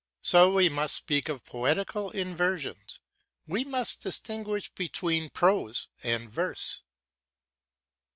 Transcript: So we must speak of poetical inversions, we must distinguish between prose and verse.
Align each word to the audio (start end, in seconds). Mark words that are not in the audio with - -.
So 0.23 0.53
we 0.55 0.67
must 0.67 0.95
speak 0.95 1.29
of 1.29 1.45
poetical 1.45 2.09
inversions, 2.09 2.99
we 3.45 3.63
must 3.63 4.01
distinguish 4.01 4.71
between 4.71 5.29
prose 5.29 5.89
and 6.01 6.27
verse. 6.27 6.81